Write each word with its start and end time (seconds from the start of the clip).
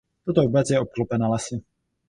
Tato 0.29 0.45
obec 0.51 0.69
je 0.75 0.81
obklopena 0.85 1.31
lesy. 1.35 1.63